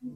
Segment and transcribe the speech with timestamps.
[0.00, 0.12] 听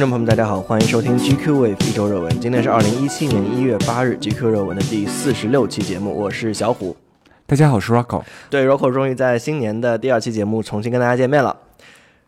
[0.00, 2.40] 众朋友们，大家好，欢迎收听 GQ Wave 一周热文。
[2.40, 6.96] 今天是二零一七年一月八日，GQ 热文的第四十六期节目，我是小虎。
[7.46, 8.24] 大家好，我是 Rocco。
[8.50, 11.56] 对，Rocco 终于在新年的第二期节目重新跟大家见面了。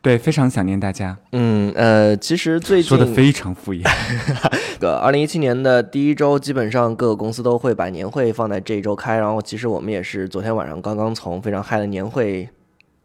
[0.02, 1.16] 对，非常想念大家。
[1.30, 3.82] 嗯，呃，其实最近说的非常敷衍。
[4.80, 12.48] 个二零一七年的第一周，基本上各个公司都会把年会放在这一周开，然后其实我们也是昨天晚上刚刚从非常嗨的年会。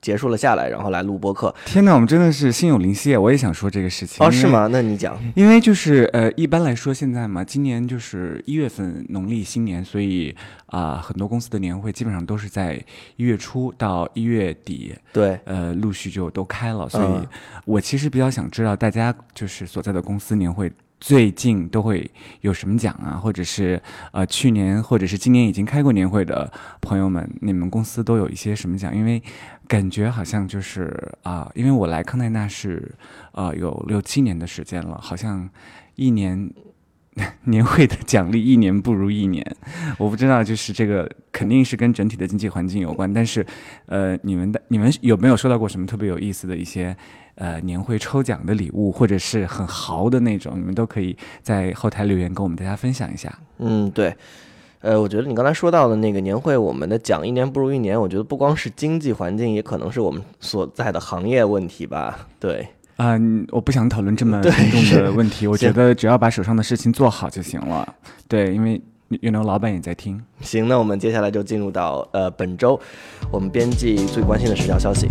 [0.08, 1.54] 结束了下来，然后来录播客。
[1.66, 4.26] 天哪，我们真的是心有灵犀，我也想说这个事情。
[4.26, 4.70] 哦，是吗？
[4.72, 5.20] 那你讲。
[5.36, 10.34] 因为就是呃，一般来说现在嘛，今年就是一月份农历新年，所以
[10.68, 12.82] 啊，很多公司的年会基本上都是在
[13.18, 14.96] 一月初到一月底。
[15.12, 15.38] 对。
[15.44, 17.28] 呃，陆续就都开了，所以
[17.66, 20.72] 我其实比较想知道大家就是所在的公司年会。
[21.00, 22.10] 最近都会
[22.42, 23.18] 有什么奖啊？
[23.22, 26.52] 或者是呃，去年或者是今年已经开过年会的
[26.82, 28.96] 朋友们，你们公司都有一些什么奖？
[28.96, 29.22] 因为
[29.68, 32.92] 感觉好像就是啊，因为我来康奈纳是
[33.34, 35.48] 呃有六七年的时间了，好像
[35.96, 36.52] 一年
[37.46, 39.46] 年会的奖励一年不如一年。
[39.98, 43.12] 我不知道，就是这个肯定是跟整体的经济环境有关。
[43.12, 43.46] 但是
[43.88, 46.96] 呃，你们的你们有没有收到过什么特别有意思的一些？
[47.40, 53.32] 呃，年会抽奖的礼物，或者是很豪的那种，你们都可以在后台留言跟我们大家分享一下。
[53.60, 54.12] 嗯，对，
[54.80, 62.28] 呃，我觉得你刚才说到的那个年会，我们的奖一年不如一年，我觉得不光是经济环境，也可能是我们所在的行业问题吧。
[62.40, 63.16] 对，啊，
[63.52, 67.88] 我不想讨论这么严重的问题， 我觉得只要把手上的事情做好就行了。
[68.28, 68.82] 对，因为
[69.22, 70.20] 有那个老板也在听。
[70.42, 72.80] 行，那我们接下来就进入到呃本周
[73.32, 75.10] 我们编辑最关心的十条消息。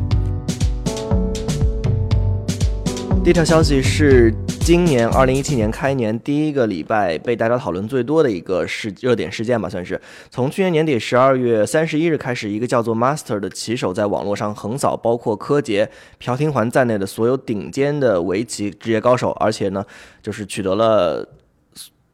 [3.23, 4.35] 第一条消息是，
[4.67, 19.87] 今年二零一七年开年第一个礼拜被大家讨论最多的一个事热点事件吧，算是从去年年底十二月三十一日开始，一个叫做 Master 的棋手在网络上横扫包括柯洁、朴廷桓在内的所有顶尖的围棋职业高手，而且呢，
[20.21, 21.25] 就是取得了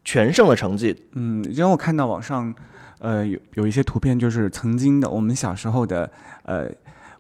[0.05, 0.95] 全胜的成绩。
[1.13, 2.55] 嗯，因为我看到网上，
[2.99, 6.11] 呃，有有一些图片，就是曾经的我们小时候的，
[6.43, 6.71] 呃。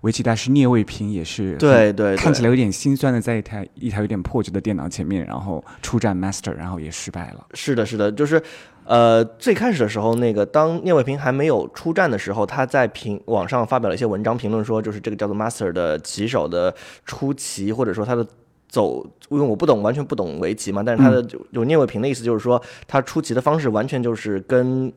[0.03, 7.47] 围棋大师聂卫平也是，对对，看起来有点心酸的，在一台一台有点破旧的电脑前面，然后出战 Master，然后也失败了。
[7.55, 8.43] 是的，是的，就是，
[8.85, 16.75] 呃，最开始的时候，那个当聂卫平还没有出战的时候，他在评网上发表了一些文章，评论说，就是这个叫做 Master 的棋手的
[17.07, 18.27] 出棋，或者说他的
[18.69, 24.93] 走，因为我不懂，完全不懂围棋嘛，但是他的有聂卫平的意思就是说，他出棋的方式完全就是跟。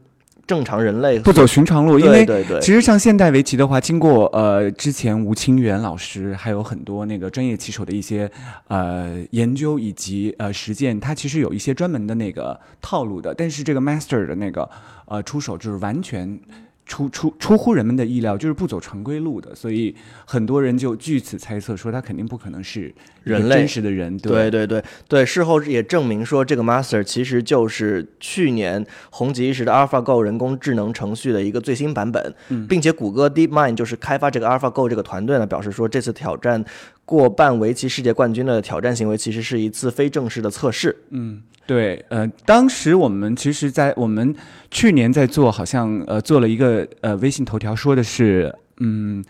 [0.47, 2.25] 正常人类不走寻常路，因为
[2.61, 8.29] 其实像现代围棋的话，经过呃之前吴清源老师还有很多那个专业棋手的一些
[8.67, 13.33] 呃研究以及呃实践，它其实有一些专门的那个套路的。
[13.33, 14.69] 但是这个 master 的那个
[15.07, 16.39] 呃出手就是完全。
[16.85, 24.15] 出出出乎人们的意料，就是不走常规路的，所以很多人就据此猜测说他肯定不可能是人类真实的人。
[24.19, 32.33] 对对对对，事后也证明说这个 Master 其实就是去年红极一时的 AlphaGo 人工智能程序的一个最新版本，
[32.69, 36.63] 并且谷歌 DeepMind 就是开发这个 AlphaGo 这个团队呢表示说这次挑战
[37.05, 40.95] 过半围棋世界冠军的挑战行为其实是一次非正式的测试。
[41.11, 41.43] 嗯。
[41.67, 44.35] 对，呃，当时我们其实，在我们
[44.69, 49.25] 去年在做，好像呃做了一个呃微信头条，说的是，嗯，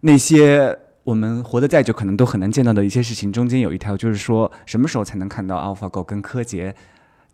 [0.00, 6.74] 那些我们活得再久，可能都很难见到的一些事情，中间有一条就是说，什么时候才能看到 AlphaGo 跟柯洁？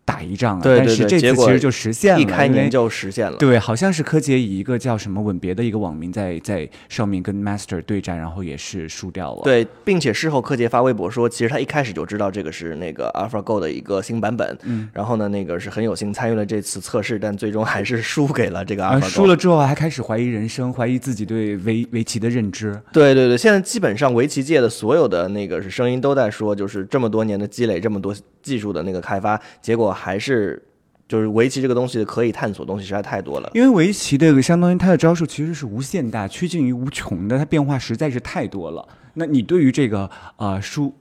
[0.05, 3.37] 打一仗啊，但是这次其实就实现了，一开年就实现了。
[3.37, 9.41] 对，好像是柯洁以一个叫什么吻别的一个网名在在上面跟 Master 对战，然后也是输掉了。
[9.43, 19.09] 对，并且事后柯洁发微博说，其实他一开始就知道这个是那个 AlphaGo 的一个新版本，嗯，然后呢，那个是很有幸参与了这次测试，但最终还是输给了这个 AlphaGo。
[19.09, 22.77] 输了之后还开始怀疑人生，怀疑自己对围围棋的认知。
[22.91, 30.61] 对对对，现在基本上围棋界的所有的那个是声音都在说，就是这么多年的积累，这么多技术的那个开发，结果还是。
[31.05, 38.87] 就是围棋这个东西可以探索的东西实在太多了，因为围棋这个相当于它的招数其实是无限大、趋近于无穷的，它变化实在是太多了。
[39.15, 40.91] 那你对于这个啊输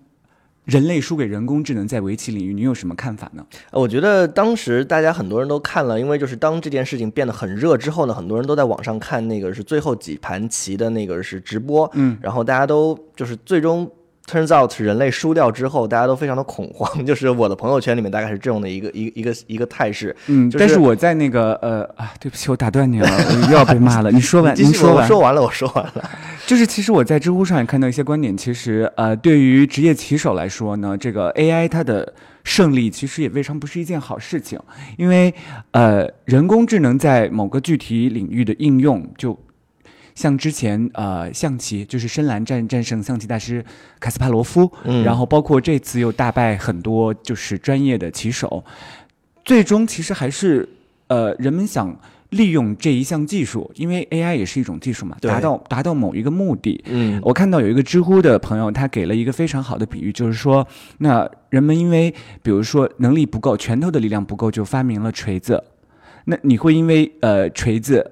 [0.65, 3.47] 人类输给人工智能在围棋领域，你有什么看法呢？
[3.71, 13.91] 我觉得当时大家很多人都看了，因为就是当这件事情变得很热之后呢，很多人都在网上看那个是最后几盘棋的那个是直播，嗯，然后大家都就是最终。
[14.25, 16.89] Turns out，人类输掉之后，大家都非常的恐慌。
[17.05, 20.15] 就是我的朋友圈里面大概是这样的一个一一个一个态势。
[20.29, 24.11] 嗯，但是我在那个呃啊，对不起，我打断你了，我又要被骂了。
[24.13, 26.11] 你说完，您说完，说完了，我说完了。
[26.47, 32.13] 就是其实我在知乎上也看到一些观点，其实呃，对于职业棋手来说呢，这个 AI 它的
[32.45, 34.59] 胜利，其实也未尝不是一件好事情，
[34.97, 35.35] 因为
[35.73, 39.39] 呃，人工智能在某个具体领域的应用，就
[40.15, 43.65] 像之前呃象棋，就是深蓝战战胜象棋大师
[44.01, 48.65] 卡斯帕罗夫，嗯然后包括这次又大败很多就是专业的棋手，
[49.45, 50.69] 最终其实还是
[51.09, 51.97] 呃人们想。
[52.33, 60.67] 利用这一项技术，因为 AI 也是一种技术嘛，达到达到某一个目的，嗯我看到有一个知乎的朋友，他给了一个非常好的比喻，就是说，
[60.97, 62.11] 那人们因为
[62.43, 65.63] 比如说能力不够，拳头的力量不够，就发明了锤子。
[66.25, 68.11] 那你会因为呃锤子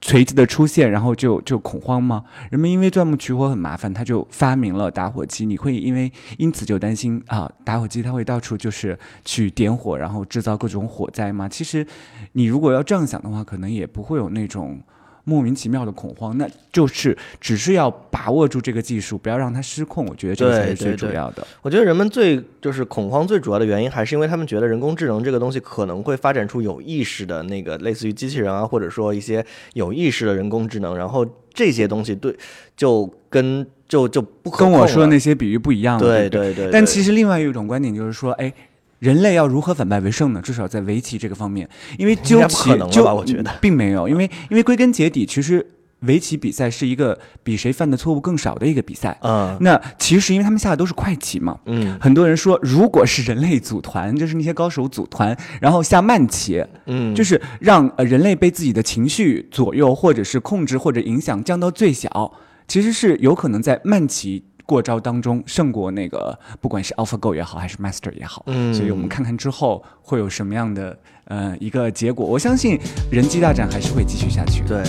[0.00, 2.24] 锤子的出现，然后就就恐慌吗？
[2.50, 5.44] 人们因为钻木取火很麻烦，他就发明了打火机。
[5.44, 11.48] 你会因为因此就担心啊，打火机它会到处就是去点火，然后制造各种火灾吗？
[11.48, 11.86] 其实，
[12.32, 14.80] 你如果要这样想的话，可能也不会有那种。
[15.28, 20.06] 莫名其妙的恐慌，那就是只是要把握住这个技术，不要让它失控。
[20.06, 21.46] 我觉得这个才是最对对对主要的。
[21.60, 29.44] 我觉得人们最就是恐慌最主要的原因，还是因为他们觉得人工智能这个东西可能会发展出有意识的那个类似于机器人啊，或者说一些
[29.74, 32.34] 有意识的人工智能，然后这些东西对
[32.74, 36.00] 就跟就就不可跟我说的那些比喻不一样了。
[36.00, 38.50] 对对对对对，但其实另外一种观点就是说，哎，
[38.98, 40.40] 人类要如何反败为胜呢？
[40.42, 41.68] 至少在围棋这个方面，
[41.98, 43.50] 因为应究其就我觉得。
[43.60, 45.64] 并没有，因为因为归根结底，其实
[46.00, 49.18] 围棋比赛是一个比谁犯的错误更少的一个比赛。
[49.22, 49.56] 嗯。
[49.60, 51.98] 那其实因为他们下的都是快棋嘛，嗯。
[52.00, 62.32] 很多人说，如果是人类组团，就是那些高手组团，然后下慢棋，嗯，就是让呃人类被自己的情绪左右，或者是控制或者影响降到最小，
[62.66, 68.44] 其实是有可能在慢棋过招当中胜过那个不管是 AlphaGo 也好，还是 Master 也好。
[68.48, 70.94] 嗯所以我们看看之后会有什么样的
[71.24, 72.26] 呃一个结果。
[72.26, 72.78] 我相信
[73.10, 74.62] 人机大战还是会继续下去。
[74.68, 74.84] 对。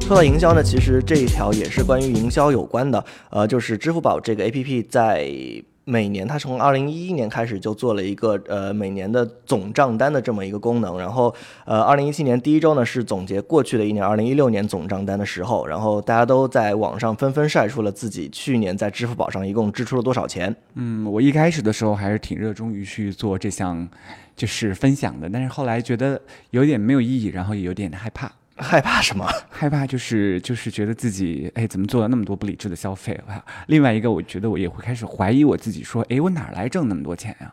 [0.00, 3.04] 说到营销呢，其实这一条也是关于营销有关的。
[3.30, 5.30] 呃，就是支付宝这个 APP 在
[5.88, 10.98] 每年，它从二零一一年开始就做了一个呃每年的总账单的这么一个功能。
[10.98, 20.54] 然后呃，二零一七年第一周呢是总结过去的一年，二零一六年总账单的时候，然后大家都在网上纷纷晒出了自己去年在支付宝上一共支出了多少钱。
[20.74, 23.88] 嗯，我一开始的时候还是挺热衷于去做这项
[24.36, 26.20] 就是分享的，但是后来觉得
[26.50, 28.30] 有点没有意义，然后也有点害怕。
[28.58, 29.26] 害怕什么？
[29.50, 33.42] 害怕就是就是觉得自己哎怎么做了那么多不理智的消费啊？
[33.68, 37.52] 另外一个我觉得我也会开始怀疑我自己，说哎我哪儿来挣那么多钱呀、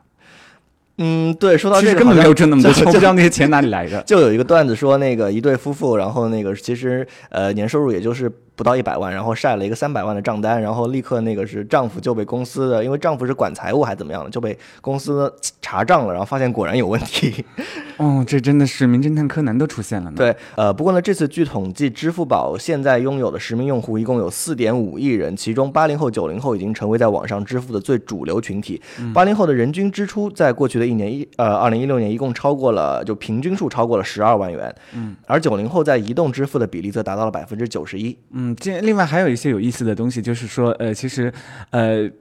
[0.97, 4.01] 嗯，对，说到这个根本没有挣那么多钱，我不知道那些钱哪里来的。
[4.03, 15.31] 就有一个段子说，那个一对夫妇，然后那个其实呃年收入也就是不到一百万，然后晒了一个三百万的账单，然后立刻那个是丈夫就被公司的，因为丈夫是管财务还怎么样的，就被公司
[15.61, 17.43] 查账了，然后发现果然有问题。
[17.97, 28.81] 哦，这真的是名侦探柯南都出现了呢。，对，呃，不过呢，这次据统计，支付宝现在拥有的实名用户一共有四点五亿人，其中八零后、九零后已经成为在网上支付的最主流群体。
[29.13, 34.75] 八零后的人均支出在过去的一年一呃二零一六年一共超过了，就平均数超过了十二万元。
[34.93, 38.17] 嗯，而九零后在移动支付的比例则达到了百分之九十一。
[38.33, 41.31] 嗯，这另外还有一些有意思的东西，就是说呃其实
[41.69, 42.11] 呃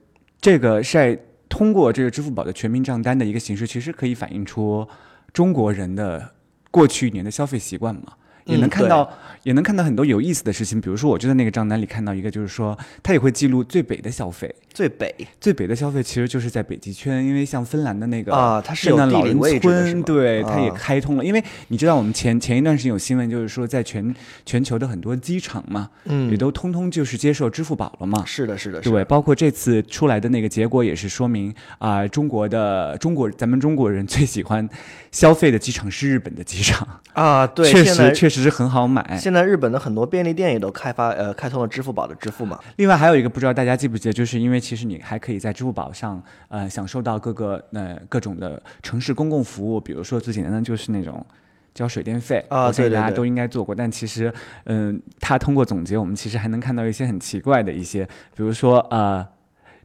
[0.41, 1.19] 这个晒
[1.49, 4.87] 通过这个支付宝的全民账单的一个形式，其实可以反映出
[5.33, 6.31] 中国人的
[6.71, 8.15] 过去一年的消费习惯嘛。
[8.47, 9.11] 也能看到，
[9.45, 10.81] 也能看到很多有意思的事情。
[10.81, 14.53] 比如说，我就在那个账单里看到一个，就是说，它也会记录最北的消费。
[14.75, 21.25] 最北最北的消费其实就是在北极圈，因为像芬兰的那个啊它是有地理圣诞老人村，对，它也啊开通了。
[21.25, 24.13] 因为你知道，我们前前一段时间有新闻，就是说在全
[24.45, 28.25] 全球的很多机场嘛，嗯也都通通就是接受支付宝了嘛。
[28.27, 28.97] 是的，是的，是的。
[28.97, 34.69] 对，包括这次出来的那个结果也是说明啊、中国的中国咱们中国人最喜欢
[35.13, 39.17] 消费的机场是日本的机场，啊，对，确实确实是很好买。
[39.17, 42.59] 现在日本的很多便利店也都开发呃开通了支付宝的支付嘛。
[42.77, 51.27] 另外还有一个不知道大家记不记得，就是因为其实你还可以在支付宝上呃享受到各个呃各种的城市公共服务，比如说最简单的就是那种。
[51.75, 53.75] 交水电费啊我相信对对对大家都应该做过。
[53.75, 54.33] 但其实，
[54.67, 58.05] 嗯、他通过总结，我们其实还能看到一些很奇怪的一些，
[58.37, 59.27] 比如说呃，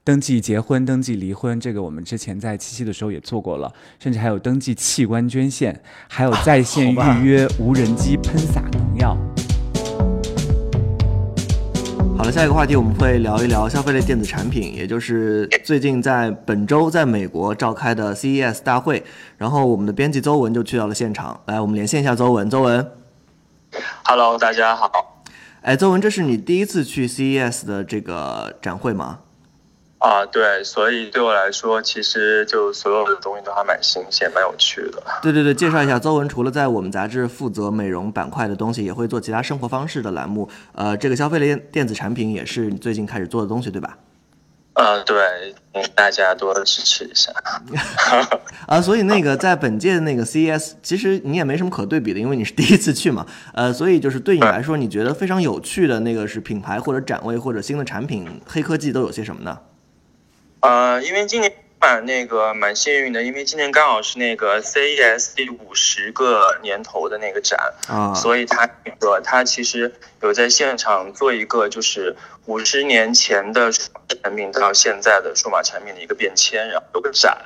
[0.09, 9.15] 登记结婚、登记离婚，这个我们之前在七夕的时候也做过了，甚至还有登记器官捐献，还有在线预约无人机喷洒农药。
[12.17, 19.03] 好了，下一个话题我们会聊一聊消费类电子产品，也就是最近在本周在美国召开的 CES 大会。
[19.37, 22.49] 然后我们的编辑邹文就去到了现场，来，我们连线一下邹文。
[22.49, 22.91] 邹文
[24.05, 25.23] ，Hello，大家好。
[25.61, 29.19] 哎，邹文，这是你第一次去 CES 的这个展会吗？
[29.99, 35.03] 啊，对，所以对我来说，其实就所有的东西都还蛮新鲜、蛮有趣的。
[35.21, 40.49] 对对对，介绍一下，邹文除了在我们杂志负责美容板块的东西，也会做其他生活方式的栏目。
[40.73, 43.97] 呃，这个消费类电子产品也是你最近开始做的东西，对吧？
[44.75, 45.53] 呃，对，
[45.93, 47.33] 大家多支持一下。
[48.67, 53.25] 啊，所以那个在本届的那个 CES，其实你也没什么可对比的，因为你是第一次去嘛。
[53.53, 59.59] 呃，所以就是对你来说，你觉得非常有趣的那个是品牌或者展位或者新的产品、黑科技都有些什么呢？
[60.61, 61.53] 呃，因为今年。
[61.81, 69.89] 蛮那个蛮幸运的，因为今年刚好是那个 CES 第五十个年头的那个展啊，所以他那个他其实
[70.21, 72.13] 有在现场做一个就是
[72.47, 77.37] 五十年前的产品到现在的数码产品的一个变迁，然后有个展，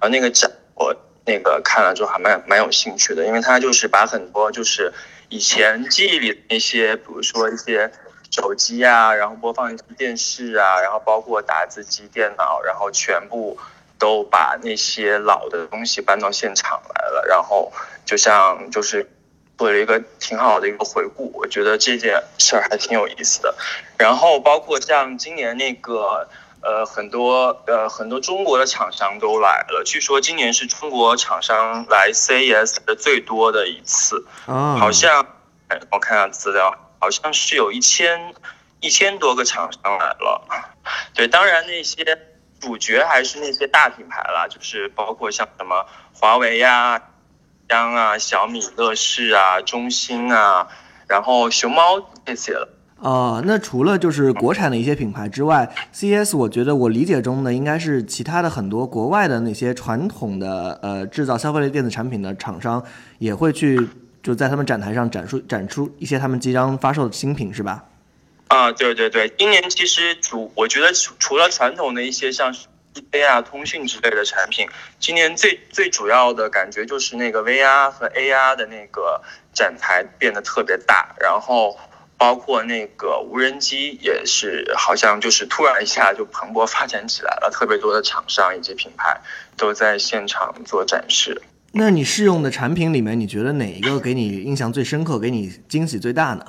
[0.00, 0.96] 后那个展我
[1.26, 4.90] 那个看了之后还蛮蛮有兴趣的，因为他就是把很多就是
[5.28, 7.92] 以前记忆里的那些，比如说一些。
[8.36, 13.58] 手机啊，然后播放电视啊，然后包括打字机、电脑，然后全部
[13.98, 17.72] 都把那些老的东西搬到现场来了，然后
[18.04, 19.10] 就像就是
[19.56, 23.54] 做了一个挺好的一个回顾，我觉得这件事儿还挺有意思的。
[23.96, 26.28] 然后包括像今年那个
[26.60, 35.26] 呃很多呃很多中国的厂商都来了，据说今年是中国厂商来 CES 的最多的一次，好像
[35.90, 36.82] 我看下资料。
[36.98, 38.34] 好像是有一千
[38.80, 40.48] 一千多个厂商来了，
[41.14, 42.04] 对，当然那些
[42.60, 47.02] 主角还是那些大品牌啦，就是包括像什么华为呀、
[47.68, 50.68] 央啊、小米、乐视啊、中兴啊，
[51.06, 52.68] 然后熊猫这些了。
[52.98, 62.82] 哦，那除了就是国产的一些品牌之外，CES 我觉得我理解中的应该是其他的很多国外的那些传统的呃制造消费类电子产品的厂商
[63.18, 63.88] 也会去。
[64.26, 67.84] 就在他们展台上展出展出一些他们即将发售的新品，是吧？
[68.48, 72.52] 啊，对对对，今年其实主我觉得除除了传统的一些像
[73.12, 74.68] VR 通讯之类的产品，
[74.98, 79.22] 今年最最主要的感觉就是那个 VR 和 AR 的那个
[79.54, 81.78] 展台变得特别大，然后
[82.16, 89.20] 包括那个无人机也是好像就是突然一下就蓬勃发展起来了，特别多的厂商以及品牌
[89.56, 91.40] 都在现场做展示。
[91.78, 96.42] 那你试用的产品里面，你觉得哪一个给你印象最深刻，给你惊喜最大呢？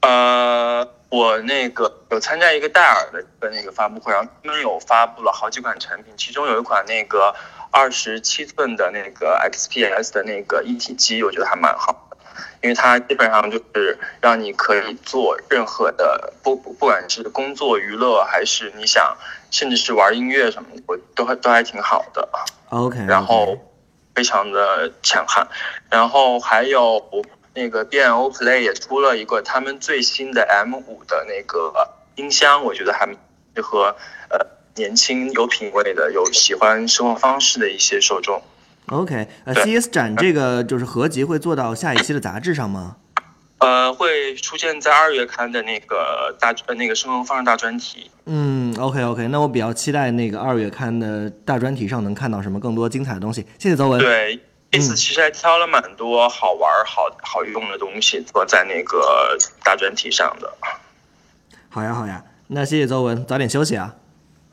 [0.00, 7.34] 呃，我那个有参加一个戴尔的那个发布会，然后他们有发布了好几款产品，其中有一款那个
[7.70, 12.16] 二十七寸的那个 XPS 的那个一体机，我觉得还蛮好的，
[12.62, 19.14] 因为它基本上就是让你可以做任何的，不不管是工作娱乐，还是你想，
[19.50, 22.26] 甚至是玩音乐什么的，我都还都还挺好的。
[22.70, 23.58] OK，然后。
[24.14, 25.46] 非常的强悍，
[25.90, 27.02] 然后还有
[27.54, 31.72] 那个 B&O Play 也出了一个他们最新的 M 五的那个
[32.16, 33.06] 音箱，我觉得还
[33.54, 33.94] 适合
[34.30, 34.38] 呃
[34.74, 38.42] 年轻有品位的、有喜欢生活方式的一些受众。
[38.86, 42.96] OK，呃，CS 展这个就是合集会做到下一期的杂志上吗？
[43.62, 48.10] 呃，会出现在二月刊的那个大呃那个生活方式大专题。
[48.26, 53.46] 嗯，OK OK，那我比较期待那个二月刊的大专题上能看到什么更多精彩的东西。
[53.58, 54.00] 谢谢邹文。
[54.00, 54.38] 对，
[54.70, 60.52] 这次其实还挑了蛮多好玩、好好用的东西做在那个大专题上的。
[61.68, 63.94] 好呀好呀，那谢谢邹文，早点休息啊。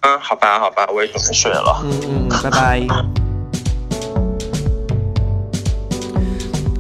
[0.02, 1.82] 嗯，好吧好吧，我也准备睡了。
[1.84, 3.29] 嗯嗯，拜拜。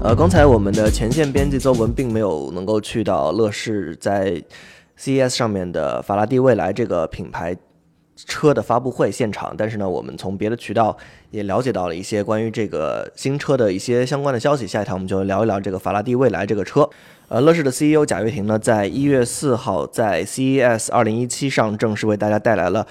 [0.01, 4.41] 呃，刚才我们的前线编辑邹文并没有能够去到乐视在
[4.97, 7.53] CES 上面的法拉第未来这个品牌
[8.15, 10.95] 车的发布会现场，但是呢，我们从别的渠道
[11.31, 14.65] 也了解到了一些关于这个新车的一些相关的消息。
[14.65, 16.89] 下一条我们就聊一聊这个法拉第未来这个车。
[17.27, 22.87] 呃，乐视的 CEO 贾跃亭呢，在一月四号在 CES 二零一七上正式为大家带来了。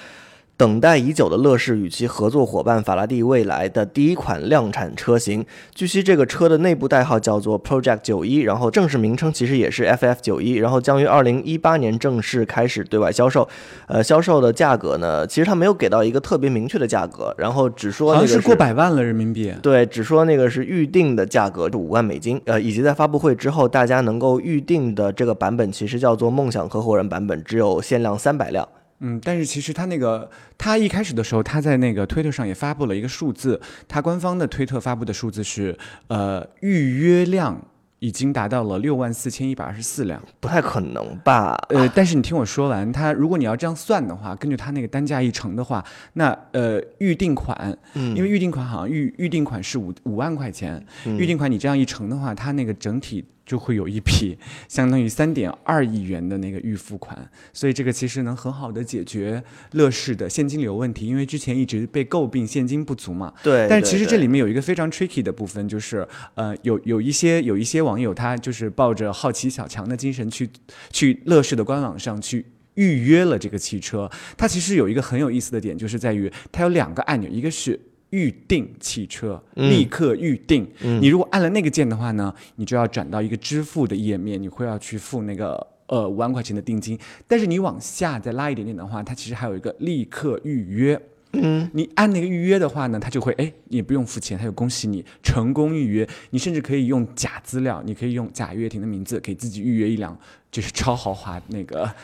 [0.59, 13.49] 等待已久的乐视与其合作伙伴法拉第未来的第一款量产车型，据悉这个车的内部代号叫做 Project 九一，然后正式名称其实也是 FF 九一，然后将于二零一八年正式开始对外销售。
[13.87, 19.55] 呃，销售的价格呢，其实它没有给到一个特别明确的价格，然后只说那个是过百万了人民币。
[19.63, 22.41] 对，只说那个是预定的价格是五万美金。
[22.47, 28.69] 呃，以及在发布会之后大家能够预定的这个版本，其实叫做梦想合伙人版本，只有限量三百辆。
[29.01, 35.77] 嗯，但是其实他那个，他一开始的时候，他在那个推特上也发布了一个数字，他官方的推特发布的数字是，
[36.09, 37.61] 呃，预约量
[38.01, 41.57] 已经达到了六万四千一百二十四辆，不太可能吧？
[41.69, 53.25] 呃，但是你听我说完，他如果你要这样算的话，根据他那个单价一乘的话，那呃，预定款，嗯，因为预定款好像预预定款是五五万块钱，预定款你这样一乘的话，它那个整体。
[53.49, 54.37] 就会有一笔
[54.69, 63.33] 相当于三点二亿元的那个预付款，所以这个其实能很好的解决乐视的现金流问题，因为之前一直被诟病现金不足嘛。
[63.43, 63.67] 对。
[63.71, 70.51] 但其实这里面有一个非常 tricky 的部分，就是呃，有有一些有一些网友他就是抱着好奇小强的精神去
[70.91, 72.45] 去乐视的官网上去。
[72.75, 74.09] 预约了这个汽车。
[74.37, 77.77] 它其实有一个很有意思的点，就是在于它有两个按钮，一个是
[78.11, 80.67] 预定汽车，立刻预定。
[81.01, 86.99] 你如果按了那个键的话呢，你就要转到一个支付的页面，你会要去付那个呃五万块钱的定金。
[87.27, 91.01] 但是你往下再拉一点点的话，它其实还有一个立刻预约。
[91.35, 96.09] 嗯，你按那个预约的话呢，它就会哎，你不用付钱，它就恭喜你成功预约。
[96.31, 100.19] 你甚至可以用假资料，你可以用贾跃亭的名字给自己预约一辆
[100.51, 101.95] 就是超豪华那个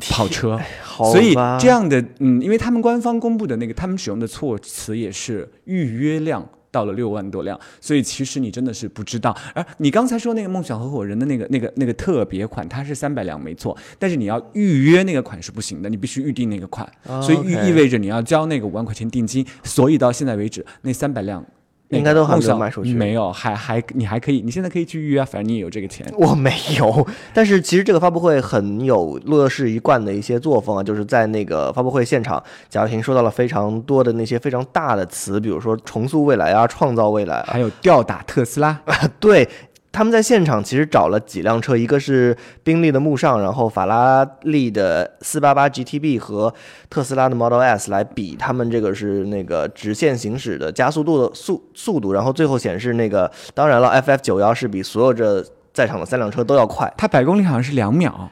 [0.00, 0.58] 跑车。
[0.96, 9.36] 所以这样的，嗯，因为他们官方公布的那个，他们使用的措辞也是预约量到了六万多辆，所以其实你真的是不知道。
[9.54, 19.46] 而你刚才说那个梦想合伙人的那个、那个、那个特别款，它是三百辆没错，但是你要预约那个款是不行的，你必须预定那个款，哦所以意意味着你要交那个五万块钱定金。
[19.62, 21.44] 所以到现在为止，那三百辆。
[21.92, 22.94] 那个应该都还没有卖出去。
[22.94, 26.06] 没有，还还你还可以，你现在可以去预约啊，反正你也有这个钱。
[26.16, 38.80] 我没有，但是其实这个发布会很有乐视一贯的一些作风啊，就是在那个发布会现场，贾跃亭说到了非常多的那些非常大的词，比如说重塑未来啊，创造未来啊，还有吊打特斯拉，
[39.20, 39.48] 对，
[39.92, 42.34] 他们在现场其实找了几辆车，一个是
[42.64, 46.52] 宾利的慕尚，然后法拉利的四八八 GTB 和
[46.88, 55.44] 特斯拉的 Model S 来比，他们这个是那个直线行驶的加速度的速速度，然后最后显示那个，当然了，FF 九幺是比所有这
[55.74, 56.92] 在场的三辆车都要快。
[56.96, 58.30] 它百公里好像是两秒。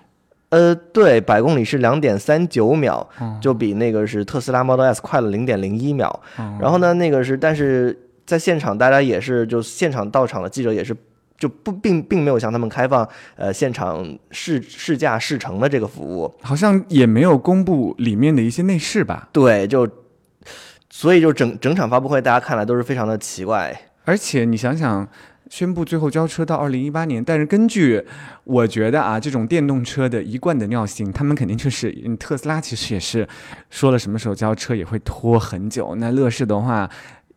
[0.49, 3.09] 呃，对，百公里是两点三九秒，
[3.41, 6.21] 就比那个是特斯拉 Model S 快了零点零一秒。
[6.59, 10.93] 然后呢，那个是，但是在现场大家也是，就现场到场的记者也是，
[11.41, 16.33] 就不并并没有向他们开放呃现场试试驾试乘的这个服务。
[16.43, 19.31] 好像也没有公布里面的一些内饰吧。
[19.33, 19.89] 对，就
[20.91, 23.75] 所以就整整场发布会，大家看来都是非常的奇怪。
[24.05, 25.09] 而且你想想，
[25.49, 28.05] 宣布最后交车到二零一八年，但是根据
[28.45, 33.27] 我觉得啊，这种电动车的一贯的尿性，他们肯定就是嗯特斯拉其实也是
[33.71, 35.95] 说了什么时候交车也会拖很久。
[35.97, 36.91] 那乐视的话。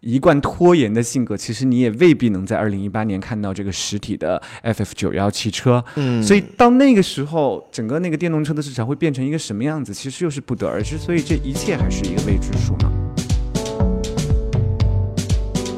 [0.03, 5.83] 一贯拖延的性格，其实你也未必能在二零一八年看到这个实体的 FF 九幺汽车。
[5.95, 10.97] 嗯，所以到那个时候，整个那个电动车的市场会变成一个什么样子，其实又是不得而知。
[10.97, 12.92] 所以这一切还是一个未知数呢。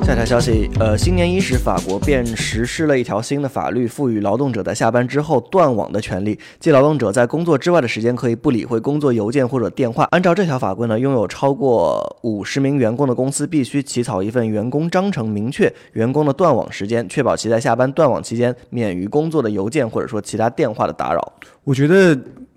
[0.05, 10.03] 下条消息，呃，新年伊始，法国便实施了一条新的法律，赋予劳动者在下班之后断网的权利，即劳动者在工作之外的时间可以不理会工作邮件或者电话。
[10.11, 21.33] 按照这条法规呢，拥有超过五十名员工的公司必须起草一份员工章程，明确员工的断网时间，确保其在下班断网期间免于工作的邮件或者说其他电话的打扰。
[21.63, 22.15] 我觉得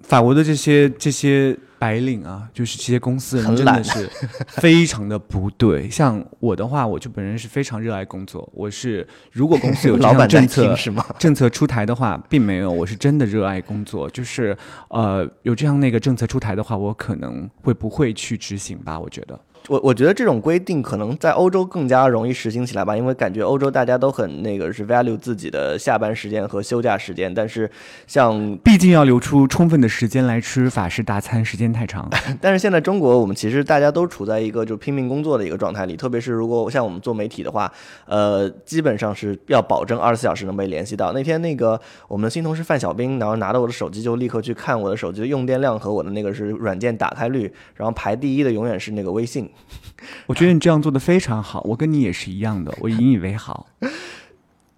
[0.08, 4.08] 法国的这些这些白领啊，就是这些公司人真的是
[4.48, 5.88] 非常的不对。
[5.92, 8.50] 像我的话，我就本人是非常热爱工作。
[8.54, 11.04] 我是如果公司有 这样政策是吗？
[11.18, 14.08] 政策出台的话，并没有，我是真的热爱工作。
[14.08, 14.56] 就是
[14.88, 18.98] 呃，有这样那个政策出台的话，我可能会不会去执行吧？
[18.98, 19.38] 我觉得。
[19.68, 27.70] 我我觉得这种规定可能在欧洲更加容易实行起来吧，因为感觉欧洲大家都很那个是 value 自己的下班时间和休假时间，但是
[28.06, 32.08] 像毕竟要留出充分的时间来吃法式大餐，时间太长。
[32.40, 37.70] 但是现在中国我们其实大家都处在一个就拼命工作的一个状态里，特别是如果像我们做媒体的话，
[38.06, 41.12] 呃，基本上是要保证二十四小时能被联系到。
[41.12, 41.78] 那天那个
[42.08, 49.46] 我们的新同事范小兵，然后拿到我的手机就立刻去看我的手机的用电量和我的那个是软件打开率，然后排第一的永远是那个微信。
[50.26, 53.66] 我觉得你这样做的非常好，我跟你也是一样的，我引以为豪。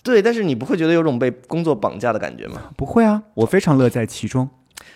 [0.02, 2.62] 对，但是你不会觉得有种被工作绑架的感觉吗？
[2.76, 4.48] 不会啊，我非常乐在其中。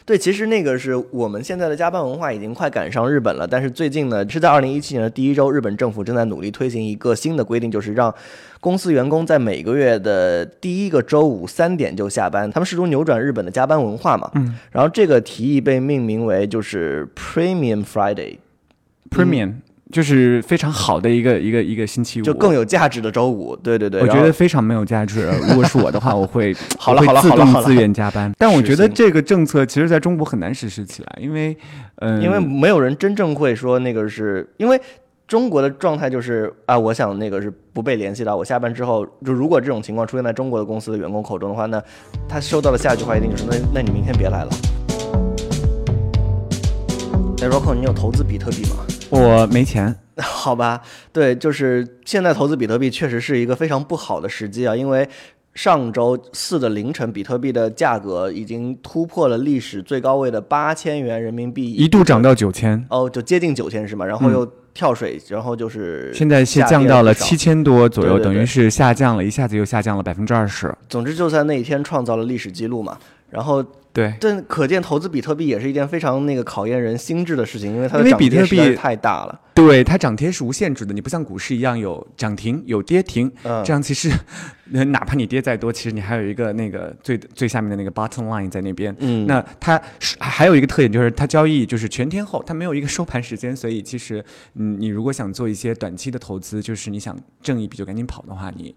[0.06, 8.14] 对，其实那个是我们现在的加班文化已经快赶上日本了，但是最近呢，是在二零一七年的第一周，日本政府正在努力推行一个新的规定，就是让
[8.60, 14.30] 公司员工在每个月的第一个周五三点就下班，他们试图扭转日本的加班文化嘛。
[14.34, 19.56] 嗯，然后这个提议被命名为就是 Premium Friday，Premium、
[19.92, 23.54] 就是非常好的一个一个一个星期五，就更有价值的周五。
[23.56, 25.30] 对对对，我觉得非常没有价值。
[25.48, 28.32] 如果是我的话，我会 好了好了好了自愿加班。
[28.38, 31.56] 但我觉得这个政策其实在中国很难实施起来，因为
[31.96, 34.80] 嗯，因为没有人真正会说那个是因为
[35.28, 38.34] 中国的状态就是啊，我想那个是不被联系到。
[38.36, 41.82] 我下班之后，就如果这种情况出现在中国的公司的员工口中的话，那
[42.28, 44.50] 他收到的下一句话一定就是那那你明天别来了。
[47.42, 48.84] 哎，Rocco，你有投资比特币吗？
[49.10, 49.94] 我没钱。
[50.18, 50.80] 好吧，
[51.12, 55.08] 对，就是现在投资比特币确实是一个非常不好的时机啊，因为
[55.54, 64.06] 上周四的凌晨，比特币的价格已经突破了历史最高位的八千元人民币，一度涨到九千，哦，就接近九千是吗？
[64.06, 70.72] 然后又跳水，然后就是嗯现在是下降到了七千多左右，对对对等于是下降了一下子又下降了百分之二十。
[70.88, 72.96] 总之就在那一天创造了历史记录嘛。
[73.34, 79.40] 然后对，但可见投资比特币也是一件非常那个考验人心智的事情，因为它的涨跌实太大了。
[79.52, 84.10] 对，它涨跌是无限制的，你不像股市一样有涨停有跌停，嗯这样其实，
[84.72, 88.94] 呃哪怕你跌再多，其实你还有一个那个最最下面的那个 bottom line 在那边。
[88.98, 89.80] 嗯那它
[90.18, 98.74] 还有一个特点就是它交易就是全天候，它没有一个收盘时间，所以其实嗯，你如果想做一些短期的投资，就是你想挣一笔就赶紧跑的话，你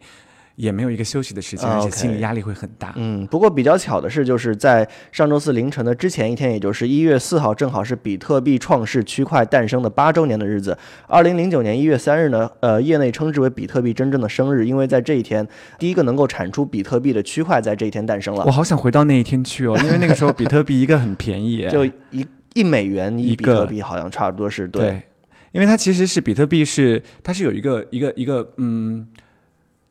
[0.58, 2.92] 也没有一个休息的时间，啊而且心理压力会很大。
[2.96, 10.76] 嗯，不过比较巧的是，就是在上周四凌晨的之前一天，也就是一月四号，正好是比特币创世区块诞生的八周年的日子。
[11.08, 18.44] 二零零九年一月三日呢，呃，业内称之为比特币真正的生日，因为在这一天，第一个能够产出比特币的区块在这一天诞生了。
[18.44, 23.66] 我，好想回到那一天去哦， 因为那个时候比特币一个很便宜， 就一一美元一一比特个。
[23.68, 25.04] 币，好像差不多是对，
[25.52, 29.08] 因为它其实是比特币是它是有一个一个一个嗯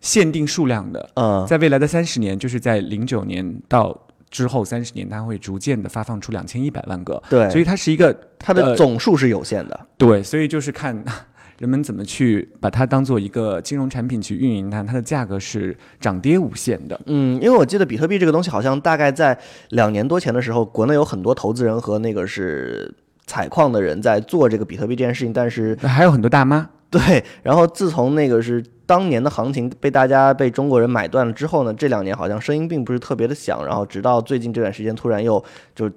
[0.07, 9.81] 限定数量的，嗯，在未来的三十年，就是在零九年到之后三十年，它会逐渐的发放出两千一百万个，对，所以它是一个它的呃总数是有限的。
[9.99, 11.05] 对，所以就是看
[11.59, 17.01] 人们怎么去把它当做一个金融产品去运营它，它的价格是涨跌无限的。
[17.07, 19.37] 嗯，因为我记得比特币这个东西，好像大概在
[19.71, 22.95] 两年多前的时候，国内有很多投资人和那个是
[23.27, 35.42] 采矿的人在做这个比特币这件事情，但是还有很多大妈，对，然后自从那个是当年的行情被大家被中国人买断了之后呢，这两年好像声音并不是特别的响，然后直到最近这段时间突然又
[35.75, 35.90] 就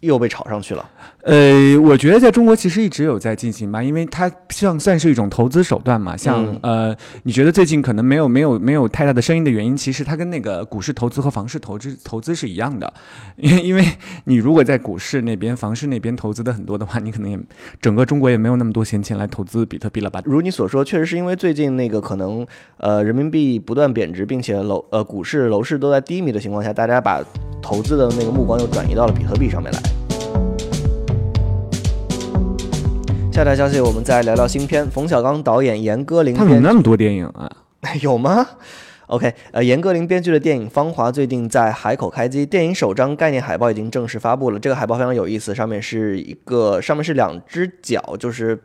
[0.00, 0.88] 又被炒上去了。
[1.22, 6.16] 呃，我觉得在中国其实一直有在进行吧，因为它像算是一种投资手段嘛。
[6.16, 12.92] 像、嗯呃，你觉得最近可能没有没有没有太大的声音的原因，其实它跟那个股市投资和房市投资投资是一样的，
[13.36, 13.84] 因为因为
[14.24, 17.36] 你如果在股市那边、房市那边投资的很多的话，你可能也
[17.80, 20.22] 整个中国也没有那么多闲钱来投资比特币了吧？
[20.24, 27.20] 如你所说，确实是因为最近那个可能呃人民币不断贬值，并且楼呃股市楼市都在低迷的情况下，大家把
[27.60, 29.82] 投资的那个目光又转移到了比特币上面来。
[33.36, 34.86] 下条消息，我们再聊聊新片。
[34.86, 37.46] 冯小刚导演，严歌苓他怎么那么多电影啊？
[38.00, 38.46] 有吗
[39.08, 44.58] ？OK，呃，严歌苓编剧的电影《芳华》最近在海口开机，电影首张概念海报已经正式发布了。
[44.58, 48.58] 这个海报非常有意思，上面是一个上面是两只脚，就是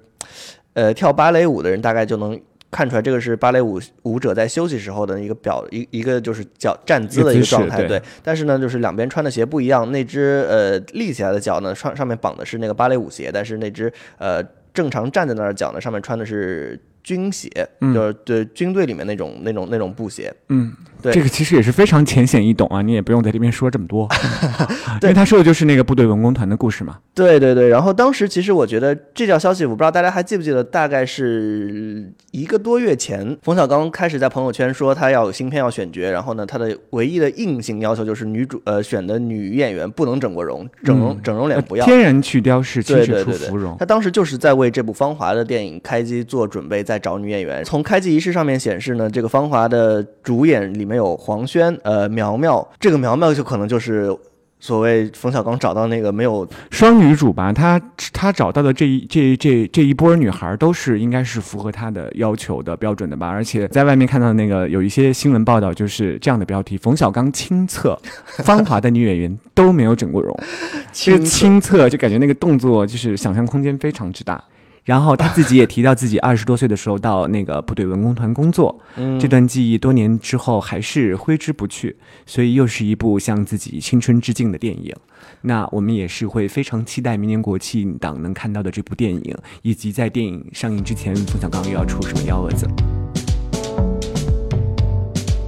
[0.71, 2.39] 呃跳芭蕾舞的人大概就能
[2.71, 7.83] 看出来，这个是芭蕾舞舞者在休息时候的一个表一一个就是脚站姿的一个状态。
[7.83, 14.41] 对但是呢，就是两边穿的鞋不一样，那只呃立起来的脚呢，上上面绑的是那个芭蕾舞鞋，但是那只呃
[14.73, 17.49] 正常站在那儿的，上面穿的是军鞋，
[17.81, 20.33] 嗯就是对军队里面那种那种那种布鞋。
[20.49, 24.07] 嗯，对这个其实也是非常浅显易懂啊，你也不用在这边说这么多，
[25.01, 26.99] 因为他说的就是那个部队文工团的故事嘛。
[27.13, 41.85] 对对对，然后当时其实我觉得这条消息，我不知道大家还记不记得，大概是一个多月前，冯小刚开始在朋友圈说他要有新片要选角，然后呢，他的唯一的硬性要求就是女主呃选的女演员不能整过容，整容、整容脸不要。
[41.85, 43.75] 天然去雕饰，亲手对对对对出芙蓉，。
[43.77, 47.63] 他当时就是在为这部《芳华》的电影开机做准备，在找女演员。
[47.63, 54.13] 从开机仪式上面显示呢，这个《芳华》的主演里面有黄轩、呃苗苗，这个苗苗就可能就是
[54.59, 57.81] 所谓冯小刚找到那个没有双女主吧，她
[58.13, 67.97] 她找到的这一这这这一波女孩都是应该是符合她的要求的标准的吧，而且在外面看到那个有一些新闻报道，就是这样的标题：冯小刚亲测
[68.43, 70.37] 芳华的女演员都没有整过容，
[70.93, 74.43] 其实亲测就感觉那个动作就是想象空间非常之大。
[74.83, 84.93] 然后他自己也提到自己二十多岁的时候到那个部队文工团工作，嗯这段记忆多年之后还是挥之不去，所以又是一部向自己青春致敬的电影。
[85.41, 92.67] 那我们也是会非常期待明年国庆档能看到的这部电影，以及在电影上映之前，冯小刚又要出什么幺蛾子。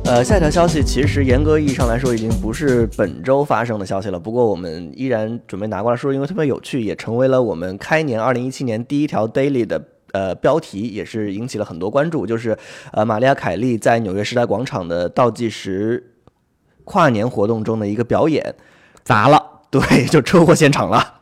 [0.05, 9.81] 呃，下一条消息其实严格意义上来说已经不是本周发生的消息了，不过我们依然准备拿过来说，因为特别有趣，也成为了我们开年二零一七年第一条 daily 的。
[10.11, 12.55] 呃，标题也是引起了很多关注，就是
[12.91, 16.13] 呃，玛利亚凯莉在纽约时代广场的倒计时
[16.83, 18.53] 跨年活动中的一个表演，
[19.03, 21.21] 砸了，对，就车祸现场了。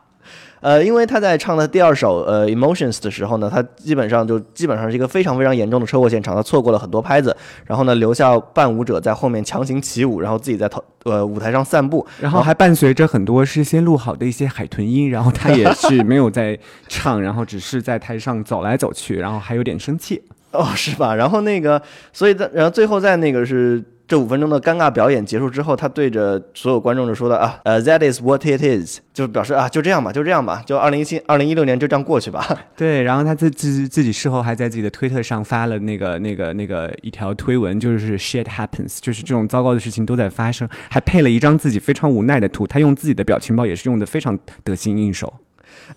[0.62, 20.22] 呃，因为他在唱的第二首呃《Emotions》的时候呢，他基本上就基本上是一个非常非常严重的车祸现场，他错过了很多拍子，然后呢留下伴舞者在后面强行起舞，然后自己在头呃舞台上散步，然后还伴随着很多事先录好的一些海豚音，然后他也 是没有在唱，然后只是在台上走来走去，然后还有点生气。
[20.52, 21.14] 哦，是吧？
[21.14, 21.80] 然后那个，
[22.12, 32.46] 所以在然后最后在那个是这五分钟的尴尬表演结束之后，他对着所有观众就说的啊，呃，That is what it is，就表示啊，就这样吧，就这样吧，就二零一七、二零一六年就这样过去吧。
[32.76, 45.32] 对，然后他自自自己事后还在自己的推特上发了那个那个那个一条推文，就是 shit happens，就是这种糟糕的事情都在发生，还配了一张自己非常无奈的图，他用自己的表情包也是用的非常得心应手。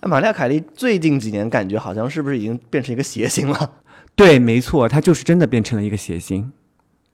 [0.02, 3.72] 那玛利亚凯莉最近几年感觉好像是不是已经变成一个谐星了？
[4.16, 6.52] 对，没错，他就是真的变成了一个谐星。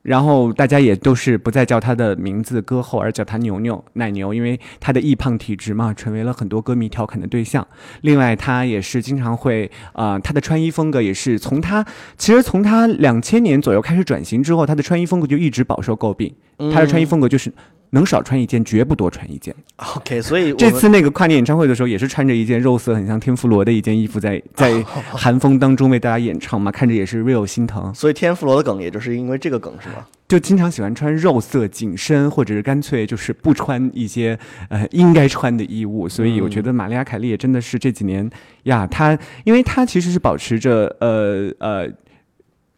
[0.01, 7.65] 然后大家也都是不再叫他的名字歌后，而叫他牛牛奶牛，因为他的易胖体质嘛，成为了很多歌迷调侃的对象。
[8.01, 11.85] 另外，他也是经常会啊、他的穿衣风格也是从他
[12.17, 16.33] 其实从他两千年左右开始转型之后，他的穿衣风格就一直饱受诟病。
[16.71, 17.51] 他的穿衣风格就是
[17.91, 19.55] 能少穿一件绝不多穿一件。
[19.77, 27.93] OK，所以这次那个跨年演唱会的时候，也是穿着一件肉色很像天妇罗的一件衣服在，在 寒风当中为大家演唱嘛，看着也是 real 心疼。
[27.93, 30.07] 所以天妇罗的梗也就是因为这个梗是吧？
[30.27, 38.29] 就经常喜欢穿肉色紧身，或者是干脆就是不穿一些呃应该穿的衣物，所以我觉得玛丽亚凯莉也真的是这几年
[38.63, 41.89] 呀，她因为她其实是保持着呃呃。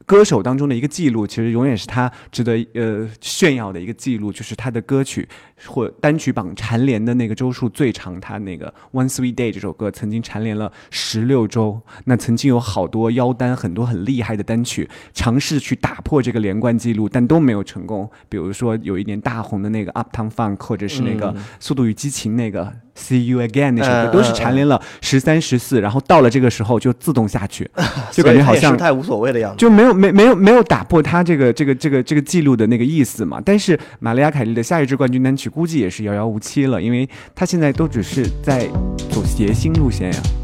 [0.05, 5.27] 歌手当中的一个记录，其实永远是他值得呃炫耀的一个记录，就是他的歌曲。
[5.65, 8.13] 或单曲榜蝉联的那个周数最长。
[8.21, 11.81] 他那个《One Sweet Day》这首歌曾经蝉联了十六周。
[12.05, 18.09] 那曾经有好多腰单很多很厉害的单曲尝试去打破这个连贯记录，但都没有成功。
[18.29, 27.69] 比如说有一年大红的那个 Uptown Funk，或者是那个《速度与激情》那个 See You Again 那首歌，嗯都是蝉联了十三、十四，然后到了这个时候就自动下去，
[28.11, 29.57] 就感觉好像是太无所谓的样子。
[29.57, 33.41] 就没有没没有没有打破他这个这个这个这个记录的那个意思嘛。
[33.43, 38.67] 但是玛丽亚凯莉的下一支冠军单曲估计也是遥遥无期了，因为他现在都只是在
[39.11, 40.42] 走谐星路线呀。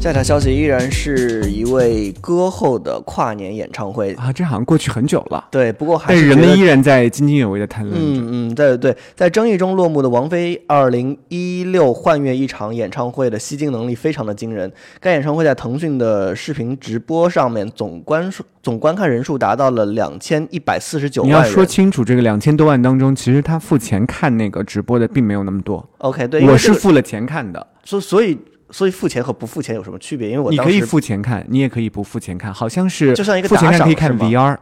[0.00, 4.14] 下条消息依然是一位歌后的跨年演唱会。
[4.14, 8.00] 啊，这好像过去很久了，对，不过还但是人们依然在津津有味的谈论着。
[8.00, 14.72] 嗯嗯，对对，在争议中落幕的王菲二零一六幻乐一场演唱会的吸金能力非常的惊人。
[15.00, 21.34] 该演唱会在腾讯的视频直播上面总观数总观看人数达到了两千一百四十九万你。
[21.34, 25.86] 要说清楚，这个两千多万当中，其实他付钱看那个直播的并没有那么多。
[25.98, 28.38] OK，对，我是付了钱看的，所所以
[28.72, 30.28] 所以付钱和不付钱有什么区别？
[30.30, 34.56] 因为我你可以付钱看，你也可以不付钱看，好像是就像一个付钱打赏看可以看 VR，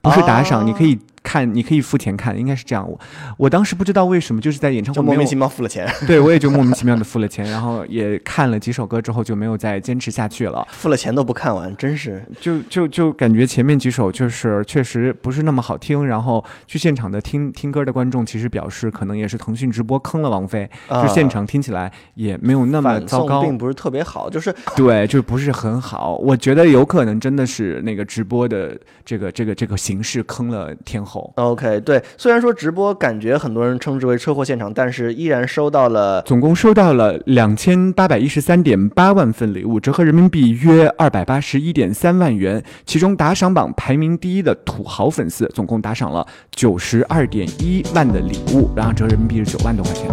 [0.00, 2.88] 不是打赏，哦你可以看，你可以付钱看，应该是这样。
[2.88, 3.00] 我
[3.38, 10.64] 我当时不知道为什么，就是在演唱会莫名其妙付了钱，对我也就莫名其妙的付了钱，然后也看了几首歌之后就没有再坚持下去了。
[10.70, 26.16] 付了钱都不看完，真是就就就感觉前面几首就是确实不是那么好听，然后去现场的听听歌的观众其实表示可能也是腾讯直播坑了王菲，啊就现场听起来也没有那么糟糕，并不是特别好，就是对，就不是很好。
[26.16, 31.13] 我觉得有可能真的是那个直播的这个这个这个形式坑了天后。
[31.36, 42.62] OK，对，虽然说直播感觉很多人称之为车祸现场，但是依然收到了总共收到了两千八百一十三点八万份礼物，折合人民币约二百八十一点三万元。
[42.86, 50.08] 其中打赏榜排名第一的土豪粉丝，总共打赏了九十二点一万的礼物，然后折合人民币是九万多块钱。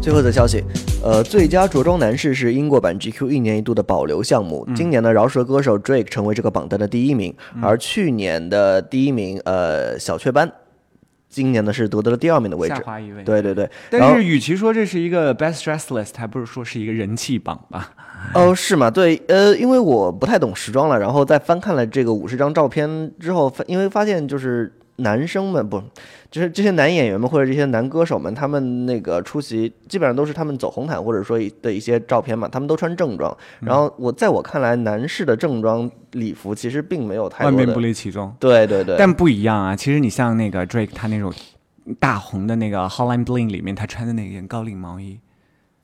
[0.00, 0.64] 最后的消息，
[1.04, 4.64] 呃，最佳着装男士是英国版 GQ 一年一度的保留项目。
[4.72, 10.52] 今年的饶舌歌手 Drake 成为这个榜单的第一名，而去年的第一名，呃，小雀斑，
[11.28, 12.80] 今年呢是夺得了第二名的位置。
[12.84, 13.24] 滑一位。
[13.24, 17.92] 对对对，但是与其说这是一个 best dress list，还不如说是一个人气榜吧。
[18.32, 18.88] 哦，是吗？
[18.88, 25.82] 对，呃，因为我不太懂时装了，然后在翻看了这个五十张照片之后，发因为发现就是男生们不，
[26.30, 33.36] 就是这些男演员们或者这些男歌手们，他们那个出席基本上都是他们走红毯或者说一的一些照片嘛，他们都穿正装。
[33.60, 38.32] 然后我在我看来，男士的正装礼服其实并没有太多的万变不，离其宗。
[38.38, 39.74] 对对对，但不一样啊！
[39.74, 41.32] 其实你像那个 Drake 他那种
[41.98, 45.18] 大红的那个 Hotline Bling 里面，他穿的那件高领毛衣。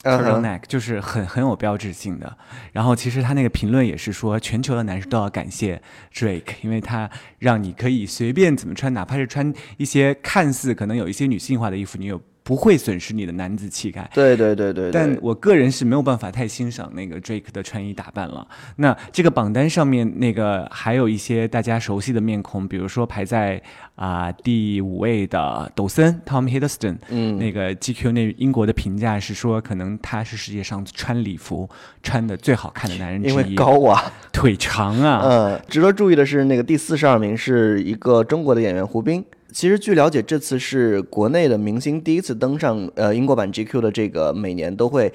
[0.03, 2.37] Turtleneck 就是很很有标志性的。
[2.73, 5.81] 然后其实他那个评论也是说，全球的男士都要感谢
[6.15, 14.11] Drake，因为他让你可以随便怎么穿，哪怕是穿一些看似可能有一些女性化的衣服，你有不会损失你的男子气概。
[14.15, 18.49] 对对对对对，但我个人是没有办法太欣赏那个 Drake 的穿衣打扮了。
[18.77, 23.61] 那这个榜单上面那个还有一些大家熟悉的面孔，比如说排在
[23.97, 31.69] 啊、第五位的抖森 Tom Hiddleston，嗯那个 GQ 那英国的评价是说，可能他是世界上穿礼服
[32.03, 39.23] 穿的最好看的男人之因为一，高啊，腿长啊，嗯，值得注意的是，那个第四十二名是一个中国的演员胡兵。
[39.53, 45.13] 其实据了解，这次是国内的明星第一次登上呃英国版 GQ 的这个每年都会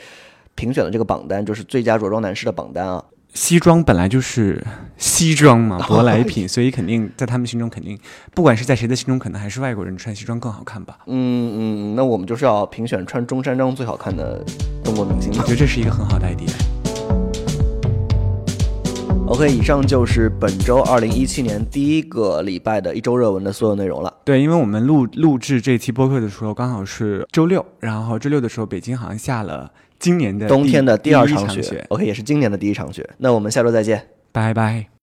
[0.56, 3.04] 评选的这个榜单，就是最佳着装男士的榜单啊。
[3.34, 4.64] 西装本来就是
[4.98, 7.98] 西装嘛， 舶来品，所以肯定在他们心中肯定，
[8.34, 11.00] 不管是在谁的心中，可能还是外国人穿西装更好看吧。
[11.08, 14.44] 嗯嗯，那我们就是要评选穿中山装最好看的
[14.84, 15.50] 中国明星我觉。
[15.50, 16.73] 得这是一个很好的 idea。
[19.26, 24.14] OK，以上就是本周二零一七年第一个礼拜的一周热文的所有内容了。
[24.26, 33.10] 对，因为我们录录制这期播客的时候刚好是周六，然后周六的时候北京好像下了今年的冬天的第二场一场雪，OK，也是今年的第一场雪。
[33.18, 34.08] 那我们下周再见。
[34.32, 34.94] 拜拜。